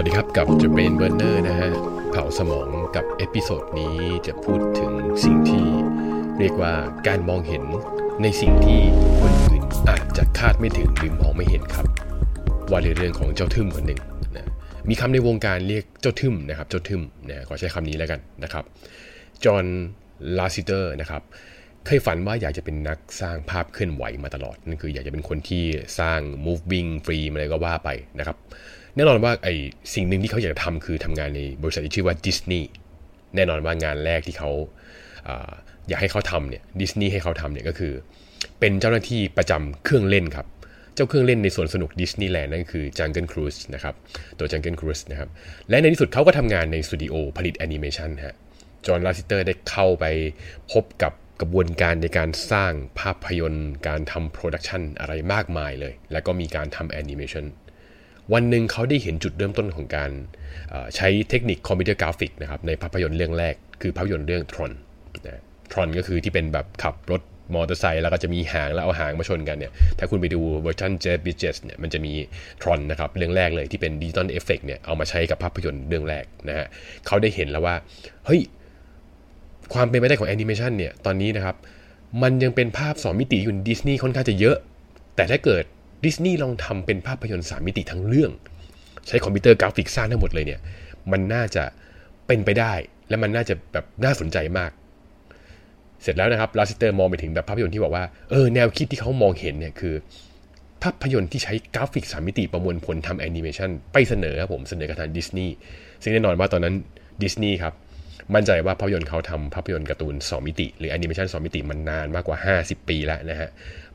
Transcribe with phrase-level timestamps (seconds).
[0.00, 1.70] วัสดีครับกับ The Brain Burner นะฮะ
[2.10, 4.92] เผาสมองกับ episode นี้จะพูดถึง
[5.24, 5.66] สิ่งที่
[6.38, 6.72] เรียกว่า
[7.06, 7.64] การมองเห็น
[8.22, 8.80] ในสิ่งที่
[9.20, 11.86] คนอื่นอาจจะคาดไม่ถึงหรือมองไม่เห็นครับ
[12.70, 14.00] ว่าเรื่องของเจ้าทึมคนหนึ่ง
[14.36, 14.46] นะ
[14.88, 18.64] มีคำในวงการเรียกเจ้าทึมนะครับเจ้าทึมนะขอใช้คำนี้แล้วกันนะครับ
[19.44, 19.64] จอห์น
[20.38, 21.22] ลาสซิเตอร์นะครับ
[21.86, 25.64] เคยฝันว่าอยากจะเป็นนักสร้างภาพเคลื่อนไหวมาตลอดนั่นคืออยากจะเป็นคนที่
[25.98, 27.88] สร้าง moving frame อะไรก็ว่าไป
[28.20, 28.38] นะครับ
[28.98, 29.48] แน่นอนว่าไอ
[29.94, 32.68] สิ่งหนึ่งที่เขาอยากจะทำคือทำงานในบริษัทที่ชื่อว่าดิสนีย์
[33.36, 34.50] แน่นอนว่างานแรกที่เขา
[35.88, 37.92] อยากให้เขาทำเนี่ยดิสนีย์ให้เขาทำเนี่ยก็คือ
[38.60, 40.46] เป็นเจ้าหน้าที่ประจำเครื่องเล่นครับ
[40.94, 43.94] เจ้าเครื่องเล่นในสวนสนุกดิสนีย์แลนด์นั่นคือ Jungle Cruise นะครับ
[44.38, 45.28] ตัว Jungle Cruise นะครับ
[45.70, 48.36] และในที่สุดเขาก็ทำงานในสตูดิโอผลิตแอนิเมชันฮะ
[48.86, 50.04] จอห์นลาสซิเตอร์ได้เข้าไป
[50.72, 57.44] พบกับกระบวนการในการสร้างภาพยนตร์ การทำ production อะไรมากมายเลย แล้วก็มีการทำแอนิเมชัน
[58.34, 60.10] วันหนึ่งเขาได้เห็นจุดเริ่มต้นของการ
[60.96, 64.72] ใช้เทคนิคคอมพิวเตอร์กราฟิกนะครับในภาพยนตร์เรื่องแรก คือภาพยนตร์เรื่อง Tron
[65.26, 67.22] นะ Tron ก็คือที่เป็นแบบขับรถ
[67.54, 72.12] มอเตอร์ไซค์แล้วก็จะมีหางแล้วเอาหางมาชนกันเนี่ย ถ้าคุณไปดูเวอร์ชัน Jeff Bridges เนี่ยมันจะมี
[72.62, 76.66] Tron นะครับเรื่องแรกเลยที่เป็น digital effect เนี่ยเอามาใช้กับภาพยนตร์เรื่องแรกนะฮะ
[77.06, 77.74] เขาได้เห็นแล้วว่า
[78.26, 78.40] เฮ้ย
[79.74, 81.56] ความเป็นไปได้ของแอนิเมชันเนี่ยตอนนี้นะครับ
[82.22, 84.56] มันยังเป็นภาพ 2 มิติอยู่ดิสนีย์ค่อนข้างจะเยอะ
[85.16, 85.64] แต่ถ้าเกิด
[86.04, 88.30] ดิสนีย์ลองทำเป็นภาพยนตร์3มิติทั้งเรื่อง
[89.06, 90.60] ใช้คอมพิวเตอร์กราฟิกสร้างทั้งหมดเลยเนี่ย
[91.12, 91.64] มันน่าจะ
[92.26, 92.72] เป็นไปได้
[93.08, 94.70] และมันน่าจะแบบน่าสนใจมาก
[96.02, 99.94] เสร็จแล้วนะครับลาสเตอร์มองไปถึงแบบภาพยนตร์ที่บอกว่าเออแนวคิดที่เขามองเห็นเนี่ยคือ
[100.82, 105.54] ภาพยนตร์ที่ใช้กราฟิกสามมิติประมวลผลทำแอนิเมชันไปเสนอครับผมเสนอกับทางดิสนีย์
[106.02, 106.74] ซึ่งแน่นอนว่าตอนนั้น
[107.22, 107.74] ดิสนีย์ครับ
[108.34, 113.50] มั่นใจว่าภาพยนตร์เขาทำภาพยนตร์การ์ตูน 2 มิติ หรือแอนิเมชัน2มิติมันนานมากกว่า 50 ปีแล้วนะฮะ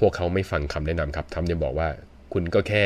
[0.00, 1.88] พวกเขาไม่ฟังคำแนะนำครับทำเนี่ยบอกว่า
[2.32, 2.84] คุณก็แค่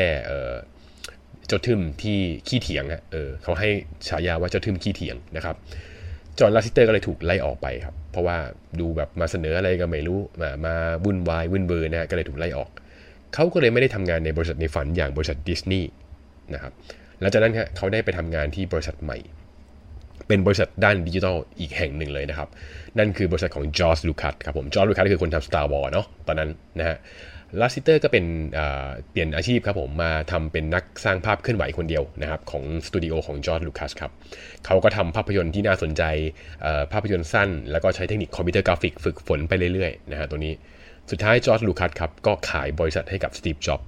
[1.47, 3.69] เจ้าทึมที่ขี้เถียงอะเออเขาให้
[4.07, 5.55] ฉายาว่าเจ้าทึมขี้เถียงนะครับ
[6.39, 8.37] จอห์นลาซิเตอร์ก็เลยถูกไล่ออกไปครับ เพราะว่า
[8.79, 10.73] ดูแบบมาเสนออะไรก็ไม่รู้ มามา
[11.03, 12.69] วุ่นวายวุ่นเวอร์นะฮะก็เลยถูกไล่ออก
[13.33, 15.89] เขาก็เลยไม่ได้ทำงานในบริษัทในฝันอย่างบริษัทดิสนีย์
[16.53, 16.73] นะครับ
[17.19, 19.17] หลังจากนั้นเขาได้ไปทำงานที่บริษัทใหม่
[20.31, 22.49] เป็นบริษัทด้านดิจิทัลอีกแห่งหนึ่งเลยนะครับ
[22.97, 26.49] นั่นคือบริษัทของจอร์จลูคัสครับผมจอร์จลูคัสคือคนทำ Star Wars เนาะตอนนั้น
[26.79, 26.97] นะฮะ
[27.59, 28.25] ลาสซิเตอร์ก็เป็น
[29.11, 34.11] เปลี่ยนอาชีพครับผมมาทำเป็นนักสร้างภาพเคลื่อนไหวคนเดียวนะครับของสตูดิโอของจอร์จลูคัสครับ
[34.65, 36.03] เขาก็ทำภาพยนตร์ที่น่าสนใจ
[36.91, 40.53] ภาพยนตร์สั้น แล้วก็ใช้เทคนิคคอมพิวเตอร์กราฟิกฝึกฝนไปเรื่อยๆนะฮะตัวนี้
[41.11, 43.81] สุดท้ายจอร์จลูคัสครับก็ขายบริษัทให้กับสตีฟจ็อบ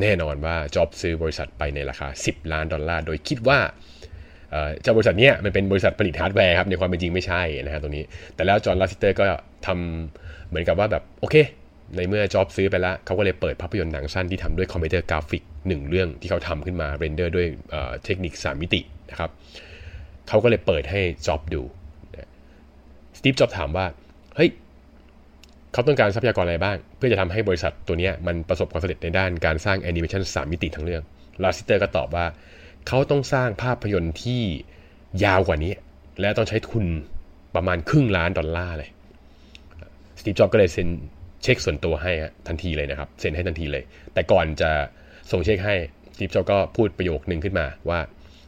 [0.00, 3.58] แน่นอนว่าจ็อบซื้อบริษัทไปในราคา 10 ล้านดอลลาร์ โดยคิดว่า
[4.82, 8.04] เจ้าบริษัทนี้มันเป็นบริษัทผลิตฮาร์ดแวร์ครับในความเป็นจริงไม่ใช่นะฮะตรงนี้
[8.34, 9.24] แต่แล้วจอห์นลาซิเตอร์ก็
[9.66, 11.36] ทำเหมือนกับว่าแบบโอเค
[11.96, 17.46] ในเมื่อจ็อบซื้อไปแล้วเขาก็เลยเปิดภาพยนตร์หนังสั้นที่ทำด้วยคอมพิวเตอร์กราฟิกหนึ่งเรื่องที่เขาทำขึ้นมา render ด้วย
[18.04, 19.30] เทคนิค3มิตินะครับ
[20.28, 21.62] เขาก็เลยเปิดให้จ็อบดู
[23.18, 23.86] สตีฟจ็อบถามว่า
[24.36, 24.50] เฮ้ย
[25.72, 31.02] เขาต้องการทรัพยากรอะไรบ้าง เพื่อจะทำให้บริษัทตัวนี้มันประสบความสำเร็จในด้านการสร้างแอนิเมชัน3มิติทั้งเรื่อง
[31.42, 32.24] ลาซิเตอร์ก็ตอบว่า
[32.88, 34.42] เขาต้องสร้างภาพยนตร์ที่
[35.24, 35.72] ยาวกว่านี้
[36.20, 36.84] และต้องใช้ทุน
[37.54, 38.90] ประมาณครึ่งล้านดอลลาร์เลย
[40.20, 40.88] สตีฟ จ็อบก็เลยเซ็น
[41.42, 42.12] เช็คส่วนตัวให้
[42.48, 43.84] ทันทีเลยนะครับ เซ็นให้ทันทีเลย
[44.14, 44.70] แต่ก่อนจะ
[45.30, 45.74] ส่งเช็คให้
[46.14, 48.00] สตีฟ จ็อบก็พูดประโยคหนึ่งขึ้นมาว่า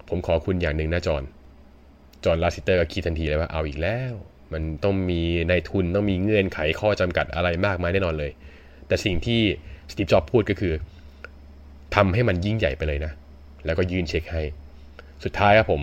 [0.08, 1.22] ผมขอคุณอย่างหนึ่งนะจอห์น
[2.24, 4.14] จอห์นลาซิเตอร์ก็คิดทันทีเลยว่าเอาอีกแล้ว
[4.52, 8.30] มันต้องมีในทุนต้องมีเงื่อนไขข้อจำกัดอะไรมากมายแน่นอนเลย
[8.88, 9.40] แต่สิ่งที่
[9.92, 10.72] สตีฟ จ็อบพูดก็คือ
[11.96, 13.12] ทำให้มันยิ่งใหญ่ไปเลยนะ
[13.66, 14.42] แล้วก็ยื่นเช็คให้
[15.24, 15.82] สุดท้ายครับผม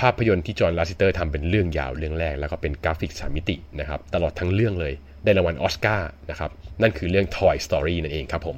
[0.00, 4.92] ภาพยนตร์ที่จอห์นลาซิเตอร์ทำเป็นเรื่องยาวเรื่องแรก แล้วก็เป็นกราฟิกสามมิตินะครับตลอดทั้งเรื่องเลย
[5.24, 6.50] ได้รางวัลออสการ์นะครับ
[6.82, 8.56] นั่นคือเรื่อง Toy Story นั่นเองครับผม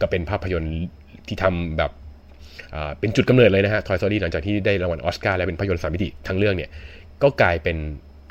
[0.00, 0.72] ก็เป็นภาพยนตร์
[1.28, 1.90] ที่ทำแบบ
[3.00, 6.70] เป็นจุดกำเนิดเลยนะฮะ Toy Story หลังจากที่ได้รางวัลออสการ์และเป็นภาพยนตร์สามมิติทั้งเรื่องเนี่ย
[7.22, 7.76] ก็กลายเป็น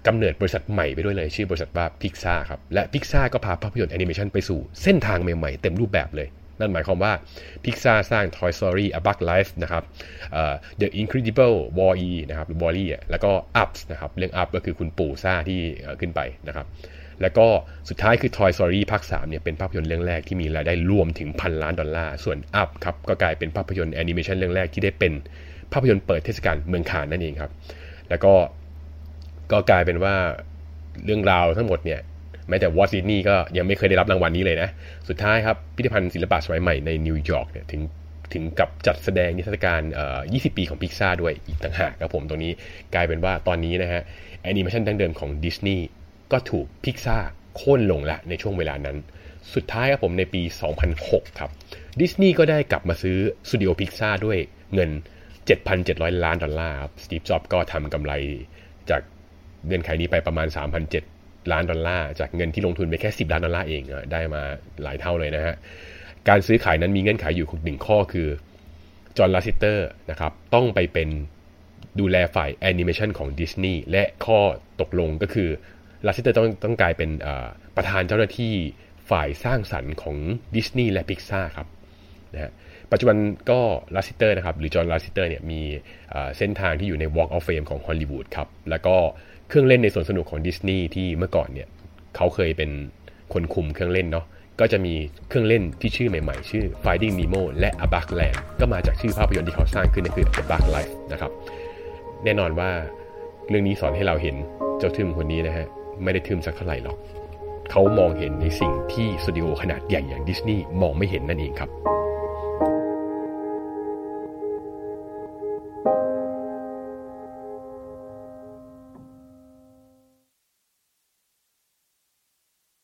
[0.08, 6.28] กำเนิดบริษัทใหม่ไปด้วยเลย ชื่อบริษัทว่าพิกซาครับ และพิกซาก็พาภาพยนตร์แอนิเมชันไปสู่เส้นทางใหม่ๆ เต็มรูปแบบเลย
[6.60, 7.14] นั่นหมายความว่า
[7.64, 9.84] Pixar สร้าง Toy Story A Bug Life นะครับ
[10.40, 15.60] uh, The Incredible Wall-E นะครับหรือ Wall-E แล้วก็ Up นะครับเรื่อง Up ก็คือคุณปู่ซ่าที่
[16.00, 16.68] ขึ้นไปนะครับ
[17.22, 17.48] แล้วก็
[17.90, 25.14] สุดท้ายคือ Toy Story ภาค3เนี่ยเป็นภาพยนตร์เรื่องแรกที่มีรายได้รวมถึงพันล้านดอลลาร์ ส่วน Up ครับก็กลายเป็นภาพยนตร์แอนิเมชันเรื่องแรกที่ได้เป็น
[25.74, 27.52] ภาพยนตร์เปิดเทศกาลเมืองคานส์นั่นเองครับ
[28.10, 28.34] แล้วก็
[29.52, 30.16] ก็กลายเป็นว่า
[31.06, 32.00] เรื่องราวทั้งหมดเนี่ย
[32.50, 34.70] แม้แต่วอลต์ดิสนีย์ก็ยังไม่เคยได้รับรางวัลนี้เลยนะ
[35.10, 37.82] สุดท้ายครับพิพิธภัณฑ์ศิลปะสมัยใหม่ในนิวยอร์กเนี่ยถึง
[38.34, 39.82] ถึงกับจัดแสดงนิทรรศการ
[40.20, 42.52] 20 ปีของพิกซาด้วยอีกต่างหากครับผมตรงนี้
[42.94, 44.02] กลายเป็นว่าตอนนี้นะฮะ
[44.44, 45.86] แอนิเมชันดั้งเดิมของดิสนีย์
[46.32, 47.18] ก็ถูกพิกซา
[47.56, 48.98] โค่นลงละในช่วงเวลานั้น
[49.56, 50.42] สุดท้ายครับผมในปี
[50.90, 51.50] 2006 ครับ
[52.02, 53.18] ดิสนีย์ก็ได้กลับมาซื้อ
[53.48, 54.38] สตูดิโอพิกซาด้วย
[54.74, 54.90] เงิน
[55.58, 58.14] 7,700 ล้านดอลลาร์ครับสตีฟจ็อบก็ทำกำไร
[58.90, 59.02] จาก
[59.66, 61.19] เงื่อนไขนี้ไปประมาณ3,007
[61.52, 63.82] ล้านดอลลาร์จากเงินที่ลงทุนไปแค่ 10 ล้านดอลลาร์เอง
[64.12, 64.42] ได้มา
[64.84, 65.56] หลายเท่าเลยนะฮะ
[66.30, 68.28] การซื้อขายนั้นมีเงื่อนไขอยู่หนึ่งข้อคือ
[69.18, 71.10] จอห์นลาซิเตอร์นะครับต้องไปเป็น
[72.00, 74.40] ดูแลฝ่ายแอนิเมชันของดิสนีย์และข้อ
[74.82, 75.50] ตกลงก็คือ
[76.06, 77.10] ลาซิเตอร์ต้องต้องกลายเป็น
[77.76, 78.54] ประธานเจ้าหน้าที่
[79.10, 80.18] ฝ่ายสร้างสรรค์ของ
[80.56, 81.68] ดิสนีย์และพิกซ่าครับ
[82.34, 82.52] นะฮะ
[82.92, 83.18] ปัจจุบัน
[83.50, 83.60] ก็
[83.96, 85.62] ลาซิเตอร์นะครับหรือจอห์นลาซิเตอร์เนี่ยมี
[86.38, 88.96] เส้นทางที่อยู่ใน Walk of Fame ของฮอลลีวูดครับ แล้วก็
[89.50, 91.68] เครื่องเล่นในสวนสนุกของดิสนีย์ที่เมื่อก่อนเนี่ย
[92.16, 92.70] เขาเคยเป็น
[93.34, 94.26] คนคุมเครื่องเล่นเนาะ
[94.60, 94.94] ก็จะมี
[95.28, 101.32] เครื่องเล่นที่ชื่อใหม่ๆ ชื่อ Finding Nemo และ A Bug Land ก็มาจากชื่อภาพยนตร์ที่เขาสร้างขึ้นนั่นคือ A Bug Life นะครับ
[102.24, 102.70] แน่นอนว่า
[103.50, 104.36] เรื่องนี้สอนให้เราเห็น
[104.80, 105.66] เจ้าทึมคนนี้นะฮะ
[106.04, 106.98] ไม่ได้ทึมสักเท่าไหร่หรอก
[107.72, 111.70] เขามองเห็นในสิ่งที่สตูดิโอขนาดใหญ่อย่างดิสนีย์มองไม่เห็นนั่นเองครับ